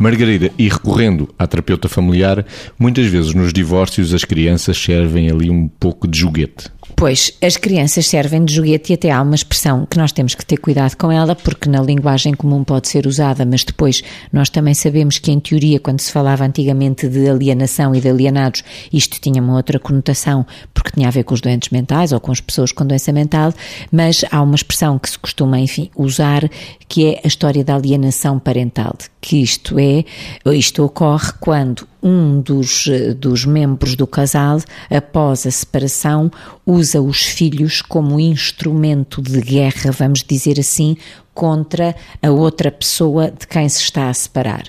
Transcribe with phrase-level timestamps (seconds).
[0.00, 2.46] Margarida, e recorrendo à terapeuta familiar,
[2.78, 6.70] muitas vezes nos divórcios as crianças servem ali um pouco de joguete.
[7.00, 10.44] Pois, as crianças servem de joguete e até há uma expressão que nós temos que
[10.44, 14.74] ter cuidado com ela, porque na linguagem comum pode ser usada, mas depois nós também
[14.74, 19.40] sabemos que, em teoria, quando se falava antigamente de alienação e de alienados, isto tinha
[19.40, 20.44] uma outra conotação,
[20.74, 23.54] porque tinha a ver com os doentes mentais ou com as pessoas com doença mental,
[23.90, 26.50] mas há uma expressão que se costuma, enfim, usar,
[26.86, 30.04] que é a história da alienação parental, que isto é,
[30.52, 34.60] isto ocorre quando um dos, dos membros do casal,
[34.90, 36.30] após a separação,
[36.64, 40.96] usa os filhos como instrumento de guerra, vamos dizer assim,
[41.34, 44.64] contra a outra pessoa de quem se está a separar.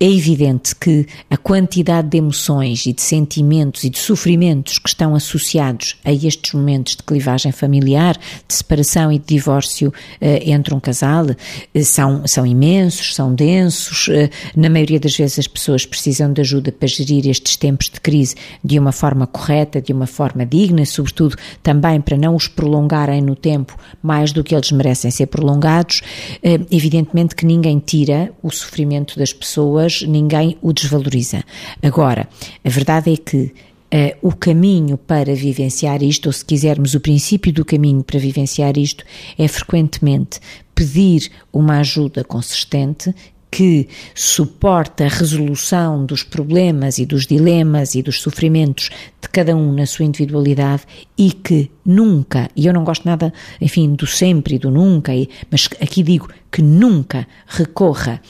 [0.00, 5.12] É evidente que a quantidade de emoções e de sentimentos e de sofrimentos que estão
[5.12, 10.78] associados a estes momentos de clivagem familiar, de separação e de divórcio eh, entre um
[10.78, 11.26] casal,
[11.74, 14.08] eh, são, são imensos, são densos.
[14.08, 18.00] Eh, na maioria das vezes as pessoas precisam de ajuda para gerir estes tempos de
[18.00, 23.20] crise de uma forma correta, de uma forma digna, sobretudo também para não os prolongarem
[23.20, 25.87] no tempo mais do que eles merecem ser prolongados.
[26.70, 31.44] Evidentemente que ninguém tira o sofrimento das pessoas ninguém o desvaloriza.
[31.82, 32.28] Agora,
[32.64, 33.52] a verdade é que
[33.90, 38.76] Uh, o caminho para vivenciar isto, ou se quisermos, o princípio do caminho para vivenciar
[38.76, 39.02] isto,
[39.38, 40.40] é frequentemente
[40.74, 43.14] pedir uma ajuda consistente
[43.50, 48.90] que suporta a resolução dos problemas e dos dilemas e dos sofrimentos
[49.20, 50.82] de cada um na sua individualidade
[51.16, 55.12] e que nunca, e eu não gosto nada, enfim, do sempre e do nunca,
[55.50, 58.20] mas aqui digo que nunca recorra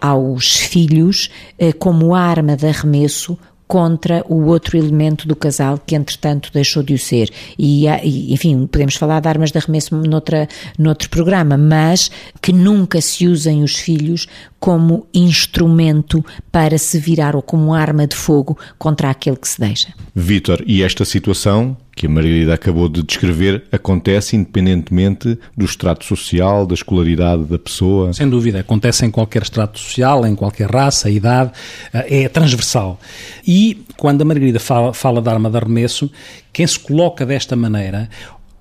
[0.00, 6.50] aos filhos eh, como arma de arremesso contra o outro elemento do casal que entretanto
[6.52, 7.30] deixou de o ser.
[7.58, 7.86] E,
[8.32, 13.62] enfim, podemos falar de armas de arremesso noutra, noutro programa, mas que nunca se usem
[13.62, 14.26] os filhos
[14.60, 19.88] como instrumento para se virar ou como arma de fogo contra aquele que se deixa.
[20.14, 26.66] Vítor, e esta situação que a Margarida acabou de descrever acontece independentemente do extrato social,
[26.66, 28.12] da escolaridade da pessoa?
[28.12, 31.52] Sem dúvida, acontece em qualquer extrato social, em qualquer raça, idade,
[31.94, 33.00] eh, é transversal.
[33.48, 36.10] E quando a Margarida fala, fala de arma de arremesso,
[36.52, 38.10] quem se coloca desta maneira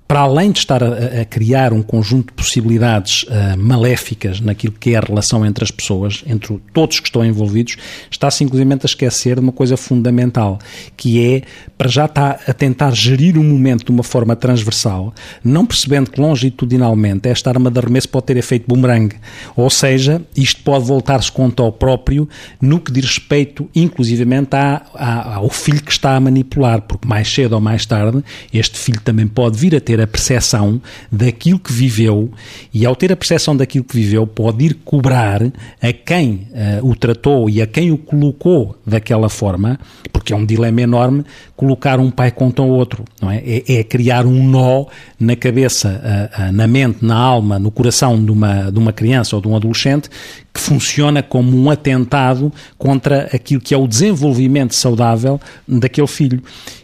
[0.07, 4.93] para além de estar a, a, criar um conjunto de possibilidades uh, maléficas naquilo que
[4.93, 7.77] é a relação entre as pessoas, entre todos que estão envolvidos,
[8.09, 10.59] está-se inclusive a esquecer de uma coisa fundamental,
[10.95, 11.41] que é,
[11.77, 15.13] para já estar a tentar gerir o momento de uma forma transversal,
[15.43, 19.15] não percebendo que longitudinalmente esta arma de arremesso pode ter efeito boomerang.
[19.55, 22.29] Ou seja, isto pode voltar-se contra o próprio
[22.61, 27.31] no que diz respeito, inclusivamente, à, à, ao filho que está a manipular, porque mais
[27.31, 28.23] cedo ou mais tarde,
[28.53, 32.29] este filho também pode vir a ter ter a percepção daquilo que viveu
[32.73, 35.41] e, ao ter a percepção daquilo que viveu, pode ir cobrar
[35.81, 36.47] a quem
[36.81, 39.79] uh, o tratou e a quem o colocou daquela forma,
[40.11, 41.23] porque é um dilema enorme
[41.55, 43.37] colocar um pai contra o outro, não é?
[43.37, 44.85] É, é criar um nó
[45.17, 49.35] na cabeça, uh, uh, na mente, na alma, no coração de uma, de uma criança
[49.35, 50.09] ou de um adolescente
[50.53, 56.41] que funciona como um atentado contra aquilo que é o desenvolvimento saudável daquele filho.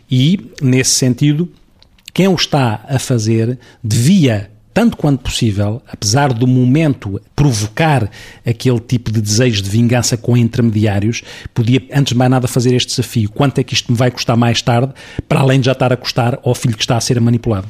[0.09, 1.47] E, nesse sentido,
[2.13, 8.09] quem o está a fazer devia tanto quanto possível, apesar do momento provocar
[8.45, 11.23] aquele tipo de desejo de vingança com intermediários,
[11.53, 13.29] podia, antes de mais nada, fazer este desafio.
[13.29, 14.94] Quanto é que isto me vai custar mais tarde,
[15.27, 17.67] para além de já estar a custar ao filho que está a ser manipulado?